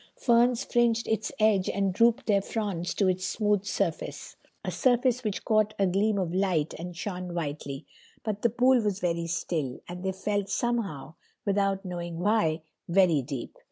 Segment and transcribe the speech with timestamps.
[0.15, 5.75] Ferns fringed its edge and drooped their fronds to its smooth surface—a surface which caught
[5.77, 7.85] a gleam of light, and shone whitely;
[8.23, 11.13] but the pool was very still, and they felt somehow,
[11.45, 13.59] without knowing why, very deep.